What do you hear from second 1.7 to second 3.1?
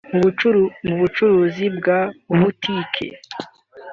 bwa butiki